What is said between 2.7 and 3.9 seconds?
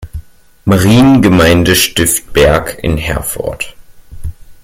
in Herford.